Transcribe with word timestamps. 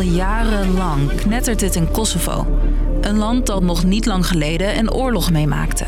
Al 0.00 0.06
jarenlang 0.06 1.14
knettert 1.14 1.60
het 1.60 1.74
in 1.74 1.90
Kosovo. 1.90 2.46
Een 3.00 3.18
land 3.18 3.46
dat 3.46 3.62
nog 3.62 3.84
niet 3.84 4.06
lang 4.06 4.26
geleden 4.26 4.78
een 4.78 4.92
oorlog 4.92 5.30
meemaakte. 5.30 5.84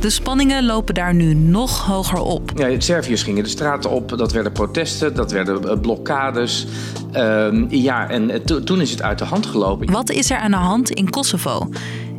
De 0.00 0.10
spanningen 0.10 0.66
lopen 0.66 0.94
daar 0.94 1.14
nu 1.14 1.34
nog 1.34 1.86
hoger 1.86 2.18
op. 2.18 2.52
Ja, 2.56 2.80
Serviërs 2.80 3.22
gingen 3.22 3.42
de 3.42 3.48
straten 3.48 3.90
op, 3.90 4.18
dat 4.18 4.32
werden 4.32 4.52
protesten, 4.52 5.14
dat 5.14 5.32
werden 5.32 5.68
eh, 5.68 5.80
blokkades. 5.80 6.66
Uh, 7.12 7.64
ja, 7.68 8.08
en 8.10 8.30
eh, 8.30 8.40
to 8.40 8.62
toen 8.62 8.80
is 8.80 8.90
het 8.90 9.02
uit 9.02 9.18
de 9.18 9.24
hand 9.24 9.46
gelopen. 9.46 9.92
Wat 9.92 10.10
is 10.10 10.30
er 10.30 10.38
aan 10.38 10.50
de 10.50 10.56
hand 10.56 10.90
in 10.90 11.10
Kosovo? 11.10 11.68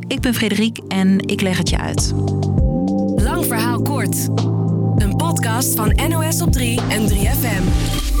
Ik 0.06 0.20
ben 0.20 0.34
Frederik 0.34 0.78
en 0.88 1.18
ik 1.18 1.40
leg 1.40 1.58
het 1.58 1.68
je 1.68 1.78
uit. 1.78 2.12
Lang 3.16 3.46
verhaal 3.46 3.82
kort. 3.82 4.28
Een 4.96 5.16
podcast 5.16 5.74
van 5.74 6.00
NOS 6.08 6.42
op 6.42 6.52
3 6.52 6.80
en 6.88 7.08
3FM. 7.08 8.17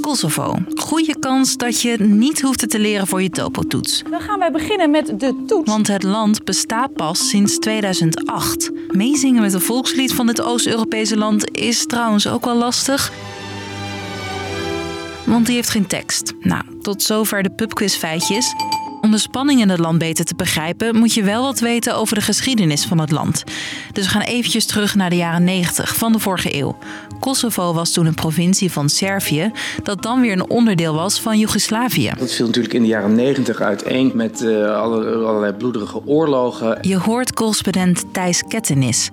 Kosovo. 0.00 0.58
Goede 0.74 1.18
kans 1.18 1.56
dat 1.56 1.80
je 1.80 1.96
niet 1.98 2.40
hoeft 2.40 2.70
te 2.70 2.78
leren 2.78 3.06
voor 3.06 3.22
je 3.22 3.30
topo-toets. 3.30 4.02
Dan 4.10 4.20
gaan 4.20 4.38
wij 4.38 4.50
beginnen 4.50 4.90
met 4.90 5.20
de 5.20 5.44
toets. 5.46 5.70
Want 5.70 5.86
het 5.86 6.02
land 6.02 6.44
bestaat 6.44 6.92
pas 6.92 7.28
sinds 7.28 7.58
2008. 7.58 8.70
Meezingen 8.88 9.42
met 9.42 9.54
een 9.54 9.60
volkslied 9.60 10.14
van 10.14 10.26
dit 10.26 10.42
Oost-Europese 10.42 11.16
land 11.16 11.56
is 11.58 11.86
trouwens 11.86 12.26
ook 12.26 12.44
wel 12.44 12.56
lastig. 12.56 13.12
Want 15.26 15.46
die 15.46 15.54
heeft 15.54 15.70
geen 15.70 15.86
tekst. 15.86 16.32
Nou, 16.40 16.62
tot 16.82 17.02
zover 17.02 17.42
de 17.42 17.50
pubquiz 17.50 17.96
feitjes. 17.96 18.54
Om 19.00 19.10
de 19.10 19.18
spanning 19.18 19.60
in 19.60 19.68
het 19.68 19.78
land 19.78 19.98
beter 19.98 20.24
te 20.24 20.34
begrijpen, 20.34 20.96
moet 20.96 21.14
je 21.14 21.22
wel 21.22 21.42
wat 21.42 21.60
weten 21.60 21.96
over 21.96 22.14
de 22.14 22.20
geschiedenis 22.22 22.84
van 22.84 22.98
het 22.98 23.10
land. 23.10 23.44
Dus 23.92 24.04
we 24.04 24.10
gaan 24.10 24.22
eventjes 24.22 24.66
terug 24.66 24.94
naar 24.94 25.10
de 25.10 25.16
jaren 25.16 25.44
90 25.44 25.96
van 25.96 26.12
de 26.12 26.18
vorige 26.18 26.56
eeuw. 26.56 26.76
Kosovo 27.20 27.72
was 27.72 27.92
toen 27.92 28.06
een 28.06 28.14
provincie 28.14 28.72
van 28.72 28.88
Servië, 28.88 29.50
dat 29.82 30.02
dan 30.02 30.20
weer 30.20 30.32
een 30.32 30.50
onderdeel 30.50 30.94
was 30.94 31.20
van 31.20 31.38
Joegoslavië. 31.38 32.12
Dat 32.18 32.32
viel 32.32 32.46
natuurlijk 32.46 32.74
in 32.74 32.82
de 32.82 32.88
jaren 32.88 33.14
90 33.14 33.60
uiteen 33.60 34.12
met 34.14 34.40
uh, 34.40 34.76
allerlei 34.76 35.52
bloederige 35.52 36.06
oorlogen. 36.06 36.78
Je 36.80 36.96
hoort 36.96 37.32
correspondent 37.32 38.04
Thijs 38.12 38.42
Kettenis. 38.48 39.10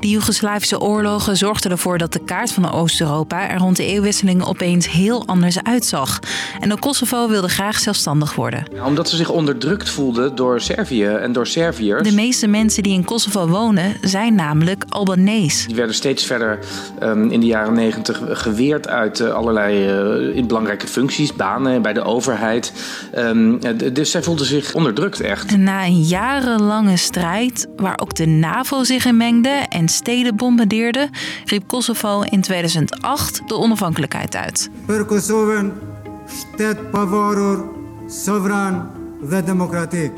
De 0.00 0.08
Joegoslavische 0.08 0.80
oorlogen 0.80 1.36
zorgden 1.36 1.70
ervoor 1.70 1.98
dat 1.98 2.12
de 2.12 2.24
kaart 2.24 2.52
van 2.52 2.72
Oost-Europa 2.72 3.48
er 3.48 3.58
rond 3.58 3.76
de 3.76 3.86
eeuwwisseling 3.86 4.44
opeens 4.44 4.90
heel 4.90 5.26
anders 5.26 5.62
uitzag. 5.62 6.18
En 6.60 6.68
de 6.68 6.78
Kosovo 6.78 7.28
wilde 7.28 7.48
graag 7.48 7.78
zelfstandig 7.78 8.34
worden. 8.34 8.64
Omdat 8.84 9.08
ze 9.08 9.16
zich 9.16 9.30
onderdrukt 9.30 9.88
voelden 9.90 10.34
door 10.34 10.60
Servië 10.60 11.04
en 11.04 11.32
door 11.32 11.46
Serviërs. 11.46 12.08
De 12.08 12.14
meeste 12.14 12.46
mensen 12.46 12.82
die 12.82 12.92
in 12.92 13.04
Kosovo 13.04 13.46
wonen 13.46 13.96
zijn 14.00 14.34
namelijk 14.34 14.84
Albanees. 14.88 15.66
Die 15.66 15.76
werden 15.76 15.94
steeds 15.94 16.24
verder 16.24 16.58
um, 17.02 17.30
in 17.30 17.40
de 17.40 17.46
jaren 17.46 17.74
negentig 17.74 18.20
geweerd 18.28 18.88
uit 18.88 19.20
uh, 19.20 19.32
allerlei 19.32 19.92
uh, 20.28 20.36
in 20.36 20.46
belangrijke 20.46 20.86
functies, 20.86 21.34
banen 21.34 21.82
bij 21.82 21.92
de 21.92 22.02
overheid. 22.02 22.72
Um, 23.18 23.58
dus 23.92 24.10
zij 24.10 24.22
voelden 24.22 24.46
zich 24.46 24.74
onderdrukt 24.74 25.20
echt. 25.20 25.52
En 25.52 25.62
na 25.62 25.84
een 25.84 26.02
jarenlange 26.02 26.96
strijd, 26.96 27.66
waar 27.76 27.98
ook 28.02 28.14
de 28.14 28.26
NAVO 28.26 28.84
zich 28.84 29.04
in 29.04 29.16
mengde 29.16 29.62
en 29.68 29.88
steden 29.94 30.36
bombardeerde, 30.36 31.08
riep 31.44 31.66
Kosovo 31.66 32.22
in 32.22 32.40
2008 32.40 33.42
de 33.46 33.56
onafhankelijkheid 33.56 34.36
uit. 34.36 34.70
Per 34.86 35.04
Kosovo 35.04 35.70
staat 36.26 36.90
pavarur, 36.90 37.64
soeverein 38.08 38.86
en 39.30 39.44
democratiek. 39.44 40.10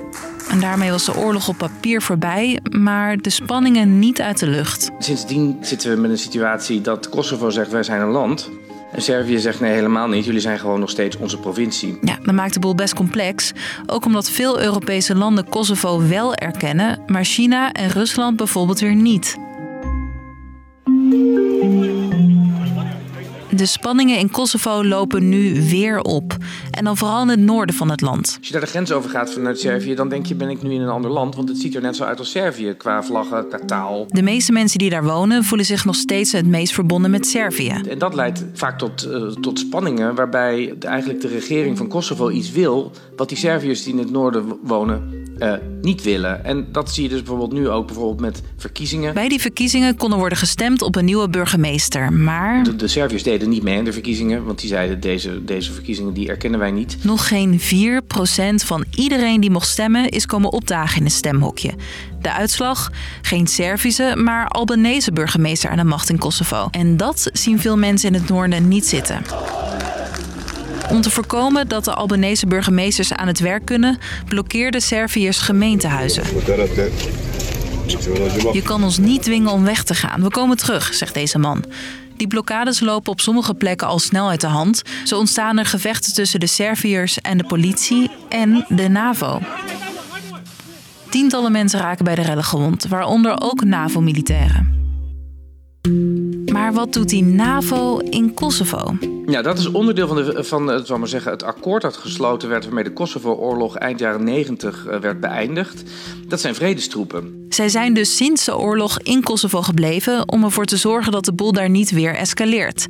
En 0.51 0.61
daarmee 0.61 0.91
was 0.91 1.05
de 1.05 1.17
oorlog 1.17 1.49
op 1.49 1.57
papier 1.57 2.03
voorbij, 2.03 2.61
maar 2.71 3.17
de 3.17 3.31
spanningen 3.31 3.99
niet 3.99 4.21
uit 4.21 4.39
de 4.39 4.47
lucht. 4.47 4.91
Sindsdien 4.99 5.57
zitten 5.61 5.91
we 5.95 6.01
met 6.01 6.11
een 6.11 6.19
situatie 6.19 6.81
dat 6.81 7.09
Kosovo 7.09 7.51
zegt 7.51 7.71
wij 7.71 7.83
zijn 7.83 8.01
een 8.01 8.09
land. 8.09 8.51
En 8.93 9.03
Servië 9.03 9.39
zegt 9.39 9.61
nee, 9.61 9.73
helemaal 9.73 10.09
niet. 10.09 10.25
Jullie 10.25 10.41
zijn 10.41 10.59
gewoon 10.59 10.81
nog 10.81 10.91
steeds 10.91 11.17
onze 11.17 11.39
provincie. 11.39 11.99
Ja, 12.03 12.19
dat 12.23 12.35
maakt 12.35 12.55
de 12.55 12.61
boel 12.61 12.75
best 12.75 12.95
complex. 12.95 13.53
Ook 13.87 14.05
omdat 14.05 14.31
veel 14.31 14.61
Europese 14.61 15.15
landen 15.15 15.49
Kosovo 15.49 16.09
wel 16.09 16.35
erkennen, 16.35 16.99
maar 17.07 17.25
China 17.25 17.73
en 17.73 17.89
Rusland 17.89 18.37
bijvoorbeeld 18.37 18.81
weer 18.81 18.95
niet. 18.95 19.37
De 23.57 23.67
spanningen 23.67 24.19
in 24.19 24.31
Kosovo 24.31 24.85
lopen 24.85 25.29
nu 25.29 25.69
weer 25.69 26.01
op. 26.01 26.37
En 26.71 26.85
dan 26.85 26.97
vooral 26.97 27.23
in 27.23 27.29
het 27.29 27.41
noorden 27.41 27.75
van 27.75 27.91
het 27.91 28.01
land. 28.01 28.37
Als 28.39 28.47
je 28.47 28.53
daar 28.53 28.61
de 28.61 28.67
grens 28.67 28.93
over 28.93 29.11
gaat 29.11 29.33
vanuit 29.33 29.61
Servië, 29.61 29.95
dan 29.95 30.09
denk 30.09 30.27
je: 30.27 30.35
ben 30.35 30.49
ik 30.49 30.63
nu 30.63 30.73
in 30.73 30.81
een 30.81 30.89
ander 30.89 31.11
land? 31.11 31.35
Want 31.35 31.49
het 31.49 31.59
ziet 31.59 31.75
er 31.75 31.83
net 31.83 31.97
zo 31.97 32.05
uit 32.05 32.19
als 32.19 32.31
Servië 32.31 32.73
qua 32.73 33.03
vlaggen, 33.03 33.49
qua 33.49 33.59
taal. 33.67 34.07
De 34.09 34.23
meeste 34.23 34.53
mensen 34.53 34.79
die 34.79 34.91
daar 34.91 35.05
wonen 35.05 35.45
voelen 35.45 35.67
zich 35.67 35.85
nog 35.85 35.95
steeds 35.95 36.33
het 36.33 36.47
meest 36.47 36.73
verbonden 36.73 37.11
met 37.11 37.27
Servië. 37.27 37.81
En 37.89 37.99
dat 37.99 38.15
leidt 38.15 38.45
vaak 38.53 38.79
tot, 38.79 39.07
uh, 39.07 39.27
tot 39.27 39.59
spanningen, 39.59 40.15
waarbij 40.15 40.75
de, 40.79 40.87
eigenlijk 40.87 41.21
de 41.21 41.29
regering 41.29 41.77
van 41.77 41.89
Kosovo 41.89 42.31
iets 42.31 42.53
wil 42.53 42.93
wat 43.17 43.29
die 43.29 43.39
Serviërs 43.39 43.83
die 43.83 43.93
in 43.93 43.99
het 43.99 44.11
noorden 44.11 44.59
wonen 44.63 45.26
uh, 45.39 45.53
niet 45.83 46.03
willen. 46.03 46.45
En 46.45 46.67
dat 46.73 46.93
zie 46.93 47.03
je 47.03 47.09
dus 47.09 47.19
bijvoorbeeld 47.19 47.53
nu 47.53 47.69
ook 47.69 47.87
bijvoorbeeld 47.87 48.21
met 48.21 48.43
verkiezingen. 48.57 49.15
Bij 49.15 49.29
die 49.29 49.41
verkiezingen 49.41 49.97
kon 49.97 50.13
er 50.13 50.19
worden 50.19 50.39
gestemd 50.39 50.83
op 50.83 50.97
een 50.97 51.05
nieuwe 51.05 51.29
burgemeester, 51.29 52.13
maar... 52.13 52.65
De, 52.65 52.77
de 52.77 52.89
Serviërs 52.89 53.23
deden 53.23 53.49
niet 53.49 53.63
mee 53.63 53.79
aan 53.79 53.85
de 53.85 53.93
verkiezingen, 53.93 54.45
want 54.45 54.61
die 54.61 54.69
zeiden 54.69 55.01
deze, 55.01 55.45
deze 55.45 55.73
verkiezingen 55.73 56.13
die 56.13 56.29
erkennen 56.29 56.61
wij 56.61 56.71
niet. 56.71 56.97
Nog 57.03 57.29
geen 57.29 57.61
4% 57.61 57.65
van 58.55 58.85
iedereen 58.95 59.41
die 59.41 59.51
mocht 59.51 59.69
stemmen 59.69 60.09
is 60.09 60.27
komen 60.27 60.53
opdagen 60.53 60.99
in 60.99 61.05
een 61.05 61.11
stemhokje. 61.11 61.73
De 62.21 62.33
uitslag? 62.33 62.91
Geen 63.23 63.47
Servische, 63.47 64.15
maar 64.17 64.49
Albanese 64.49 65.13
burgemeester 65.13 65.71
aan 65.71 65.77
de 65.77 65.85
macht 65.85 66.09
in 66.09 66.19
Kosovo. 66.19 66.69
En 66.71 66.97
dat 66.97 67.31
zien 67.33 67.61
veel 67.61 67.77
mensen 67.77 68.09
in 68.09 68.15
het 68.21 68.29
noorden 68.29 68.69
niet 68.69 68.87
zitten. 68.87 69.23
Om 70.91 71.01
te 71.01 71.11
voorkomen 71.11 71.69
dat 71.69 71.85
de 71.85 71.95
Albanese 71.95 72.47
burgemeesters 72.47 73.13
aan 73.13 73.27
het 73.27 73.41
werk 73.41 73.65
kunnen, 73.65 73.99
blokkeerden 74.29 74.83
Serviërs 74.83 75.39
gemeentehuizen. 75.39 76.23
Je 78.53 78.63
kan 78.65 78.85
ons 78.85 78.99
niet 78.99 79.23
dwingen 79.23 79.51
om 79.51 79.65
weg 79.65 79.83
te 79.83 79.95
gaan. 79.95 80.23
We 80.23 80.29
komen 80.29 80.57
terug, 80.57 80.95
zegt 80.95 81.15
deze 81.15 81.39
man. 81.39 81.65
Die 82.17 82.27
blokkades 82.27 82.81
lopen 82.81 83.13
op 83.13 83.21
sommige 83.21 83.55
plekken 83.55 83.87
al 83.87 83.99
snel 83.99 84.29
uit 84.29 84.41
de 84.41 84.47
hand. 84.47 84.83
Zo 85.05 85.19
ontstaan 85.19 85.59
er 85.59 85.67
gevechten 85.67 86.15
tussen 86.15 86.41
de 86.41 86.47
Serviërs 86.47 87.21
en 87.21 87.39
de 87.39 87.45
politie 87.45 88.11
en 88.29 88.65
de 88.69 88.89
NAVO. 88.89 89.41
Tientallen 91.11 91.53
mensen 91.53 91.81
raken 91.81 92.05
bij 92.05 92.15
de 92.15 92.23
rellen 92.23 92.45
gewond, 92.45 92.87
waaronder 92.87 93.37
ook 93.41 93.65
NAVO-militairen. 93.65 94.75
Maar 96.67 96.75
wat 96.75 96.93
doet 96.93 97.09
die 97.09 97.25
NAVO 97.25 97.99
in 97.99 98.35
Kosovo? 98.35 98.97
Ja, 99.27 99.43
dat 99.43 99.59
is 99.59 99.67
onderdeel 99.67 100.07
van, 100.07 100.17
de, 100.17 100.45
van 100.45 100.67
het, 100.67 100.87
zal 100.87 100.99
maar 100.99 101.09
zeggen, 101.09 101.31
het 101.31 101.43
akkoord 101.43 101.83
dat 101.83 101.97
gesloten 101.97 102.49
werd 102.49 102.65
waarmee 102.65 102.85
de 102.85 102.93
Kosovo-oorlog 102.93 103.77
eind 103.77 103.99
jaren 103.99 104.25
90 104.25 104.87
uh, 104.87 104.99
werd 104.99 105.21
beëindigd. 105.21 105.83
Dat 106.29 106.41
zijn 106.41 106.55
vredestroepen. 106.55 107.47
Zij 107.49 107.69
zijn 107.69 107.95
dus 107.95 108.17
sinds 108.17 108.45
de 108.45 108.57
oorlog 108.57 108.99
in 109.01 109.23
Kosovo 109.23 109.63
gebleven 109.63 110.29
om 110.29 110.45
ervoor 110.45 110.65
te 110.65 110.77
zorgen 110.77 111.13
dat 111.13 111.25
de 111.25 111.33
boel 111.33 111.53
daar 111.53 111.71
niet 111.71 111.91
weer 111.91 112.15
escaleert. 112.15 112.87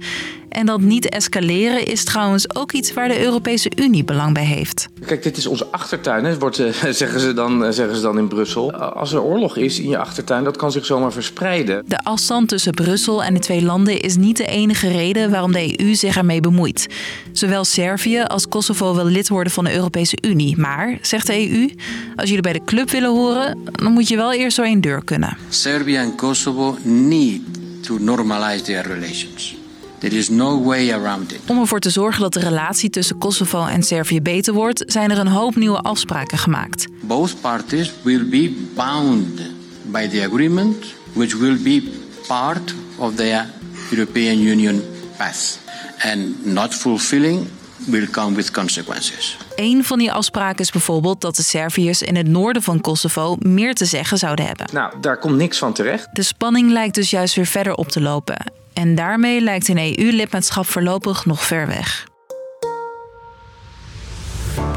En 0.49 0.67
dat 0.67 0.81
niet 0.81 1.09
escaleren 1.09 1.87
is 1.87 2.05
trouwens 2.05 2.55
ook 2.55 2.73
iets 2.73 2.93
waar 2.93 3.09
de 3.09 3.23
Europese 3.23 3.71
Unie 3.77 4.05
belang 4.05 4.34
bij 4.34 4.45
heeft. 4.45 4.89
Kijk, 5.07 5.23
dit 5.23 5.37
is 5.37 5.47
onze 5.47 5.67
achtertuin, 5.71 6.25
hè, 6.25 6.39
wordt, 6.39 6.59
uh, 6.59 6.67
zeggen, 6.91 7.21
ze 7.21 7.33
dan, 7.34 7.65
uh, 7.65 7.71
zeggen 7.71 7.97
ze 7.97 8.03
dan 8.03 8.19
in 8.19 8.29
Brussel. 8.29 8.73
Als 8.73 9.12
er 9.12 9.23
oorlog 9.23 9.57
is 9.57 9.81
in 9.81 9.89
je 9.89 9.99
achtertuin, 9.99 10.45
dat 10.45 10.57
kan 10.57 10.73
zich 10.73 10.87
zomaar 10.87 11.12
verspreiden. 11.12 11.83
De 11.87 12.05
afstand 12.05 12.49
tussen 12.49 12.73
Brussel 12.73 13.25
en 13.25 13.34
de 13.34 13.41
twee 13.41 13.62
landen 13.62 14.01
is 14.01 14.17
niet 14.17 14.37
de 14.37 14.47
enige 14.47 14.89
reden 14.89 15.31
waarom 15.31 15.53
de 15.53 15.81
EU 15.81 15.95
zich 15.95 16.17
ermee 16.17 16.41
bemoeit. 16.41 16.87
Zowel 17.33 17.65
Servië 17.65 18.23
als 18.23 18.49
Kosovo 18.49 18.95
wil 18.95 19.05
lid 19.05 19.28
worden 19.28 19.53
van 19.53 19.65
de 19.65 19.75
Europese 19.75 20.19
Unie. 20.21 20.57
Maar, 20.59 20.99
zegt 21.03 21.27
de 21.27 21.51
EU, 21.51 21.71
als 22.17 22.28
jullie 22.28 22.43
bij 22.43 22.53
de 22.53 22.65
club 22.65 22.91
willen 22.91 23.11
horen, 23.11 23.59
dan 23.73 23.93
moet 23.93 24.09
je 24.09 24.17
wel 24.17 24.33
eerst 24.33 24.57
door 24.57 24.67
één 24.67 24.81
deur 24.81 25.05
kunnen. 25.05 25.37
Serbia 25.49 26.01
en 26.01 26.15
Kosovo 26.15 26.77
need 26.83 27.41
to 27.81 27.99
normalize 27.99 28.63
their 28.63 28.87
relations. 28.87 29.57
There 30.06 30.18
is 30.18 30.28
no 30.28 30.62
way 30.62 30.92
around 30.92 31.32
it. 31.32 31.41
Om 31.47 31.60
ervoor 31.60 31.80
te 31.80 31.91
zorgen 31.91 32.20
dat 32.20 32.32
de 32.32 32.41
relatie 32.41 32.91
tussen 32.91 33.18
Kosovo 33.18 33.64
en 33.64 33.82
Servië 33.82 34.22
beter 34.22 34.54
wordt, 34.54 34.84
zijn 34.86 35.10
er 35.10 35.18
een 35.18 35.28
hoop 35.28 35.56
nieuwe 35.56 35.80
afspraken 35.80 36.38
gemaakt. 36.38 36.86
Both 37.03 37.41
parties 37.41 37.92
will 38.03 38.28
be 38.28 38.66
bound 38.74 39.41
by 39.82 40.08
the 40.08 40.24
agreement, 40.24 40.76
which 41.12 41.34
will 41.34 41.62
be 41.62 41.92
part 42.26 42.74
of 42.97 43.14
their 43.14 43.47
European 43.91 44.38
Union 44.41 44.82
path. 45.16 45.58
And 45.98 46.44
not 46.44 46.74
fulfilling 46.74 47.47
will 47.76 48.10
come 48.10 48.34
with 48.34 48.50
consequences. 48.50 49.36
Een 49.56 49.84
van 49.84 49.98
die 49.98 50.12
afspraken 50.12 50.60
is 50.60 50.70
bijvoorbeeld 50.70 51.20
dat 51.20 51.36
de 51.36 51.42
Serviërs 51.42 52.03
in 52.03 52.16
het 52.16 52.28
noorden 52.28 52.62
van 52.62 52.80
Kosovo 52.80 53.36
meer 53.38 53.74
te 53.74 53.84
zeggen 53.84 54.18
zouden 54.18 54.47
hebben. 54.47 54.66
Nou, 54.72 54.92
daar 55.00 55.18
komt 55.18 55.36
niks 55.36 55.58
van 55.58 55.72
terecht. 55.72 56.08
De 56.12 56.22
spanning 56.22 56.70
lijkt 56.70 56.94
dus 56.94 57.10
juist 57.10 57.34
weer 57.34 57.47
verder 57.47 57.74
op 57.74 57.88
te 57.88 58.00
lopen. 58.00 58.64
En 58.77 58.95
daarmee 58.95 59.41
lijkt 59.41 59.69
een 59.69 59.99
EU-lidmaatschap 59.99 60.67
voorlopig 60.67 61.27
nog 61.27 61.45
ver 61.45 61.67
weg. 61.67 62.07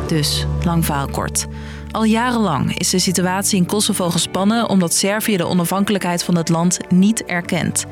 Dus, 0.08 0.46
lang 0.64 0.86
verhaal 0.86 1.08
kort. 1.08 1.46
Al 1.92 2.04
jarenlang 2.04 2.78
is 2.78 2.90
de 2.90 3.00
situatie 3.00 3.58
in 3.58 3.66
Kosovo 3.66 4.10
gespannen 4.10 4.70
omdat 4.70 4.94
Servië 4.94 5.38
de 5.38 5.46
onafhankelijkheid 5.46 6.24
van 6.24 6.36
het 6.36 6.50
land 6.50 6.78
niet 6.90 7.24
erkent. 7.26 7.86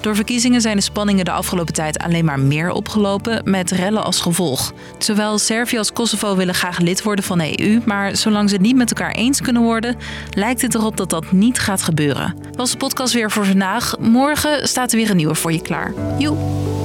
Door 0.00 0.14
verkiezingen 0.14 0.60
zijn 0.60 0.76
de 0.76 0.82
spanningen 0.82 1.24
de 1.24 1.30
afgelopen 1.30 1.74
tijd 1.74 1.98
alleen 1.98 2.24
maar 2.24 2.40
meer 2.40 2.70
opgelopen, 2.70 3.50
met 3.50 3.70
rellen 3.70 4.04
als 4.04 4.20
gevolg. 4.20 4.72
Zowel 4.98 5.38
Servië 5.38 5.78
als 5.78 5.92
Kosovo 5.92 6.36
willen 6.36 6.54
graag 6.54 6.78
lid 6.78 7.02
worden 7.02 7.24
van 7.24 7.38
de 7.38 7.60
EU, 7.60 7.80
maar 7.84 8.16
zolang 8.16 8.48
ze 8.48 8.54
het 8.54 8.64
niet 8.64 8.76
met 8.76 8.90
elkaar 8.90 9.12
eens 9.12 9.40
kunnen 9.40 9.62
worden, 9.62 9.96
lijkt 10.30 10.62
het 10.62 10.74
erop 10.74 10.96
dat 10.96 11.10
dat 11.10 11.32
niet 11.32 11.58
gaat 11.58 11.82
gebeuren. 11.82 12.34
Was 12.56 12.70
de 12.70 12.76
podcast 12.76 13.12
weer 13.12 13.30
voor 13.30 13.46
vandaag. 13.46 13.98
Morgen 13.98 14.68
staat 14.68 14.92
er 14.92 14.98
weer 14.98 15.10
een 15.10 15.16
nieuwe 15.16 15.34
voor 15.34 15.52
je 15.52 15.62
klaar. 15.62 15.92
Joe! 16.18 16.79